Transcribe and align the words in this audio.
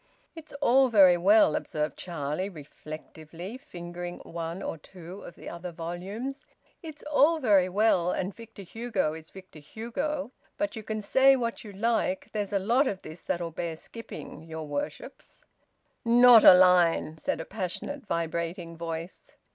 "It's 0.33 0.51
all 0.61 0.87
very 0.89 1.15
well," 1.15 1.55
observed 1.55 1.95
Charlie 1.95 2.49
reflectively, 2.49 3.55
fingering 3.59 4.17
one 4.23 4.63
or 4.63 4.79
two 4.79 5.21
of 5.21 5.35
the 5.35 5.47
other 5.47 5.71
volumes 5.71 6.47
"it's 6.81 7.03
all 7.03 7.37
very 7.37 7.69
well, 7.69 8.11
and 8.11 8.33
Victor 8.35 8.63
Hugo 8.63 9.13
is 9.13 9.29
Victor 9.29 9.59
Hugo; 9.59 10.31
but 10.57 10.75
you 10.75 10.81
can 10.81 11.03
say 11.03 11.35
what 11.35 11.63
you 11.63 11.71
like 11.71 12.31
there's 12.33 12.51
a 12.51 12.57
lot 12.57 12.87
of 12.87 13.03
this 13.03 13.21
that'll 13.21 13.51
bear 13.51 13.75
skipping, 13.75 14.41
your 14.41 14.65
worships." 14.67 15.45
"Not 16.03 16.43
a 16.43 16.55
line!" 16.55 17.19
said 17.19 17.39
a 17.39 17.45
passionate, 17.45 18.07
vibrating 18.07 18.75
voice. 18.75 19.35